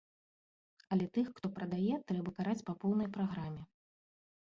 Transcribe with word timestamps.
Але 0.95 1.05
тых, 1.17 1.29
хто 1.37 1.53
прадае, 1.59 2.01
трэба 2.13 2.35
караць 2.41 2.67
па 2.73 2.79
поўнай 2.83 3.15
праграме. 3.19 3.63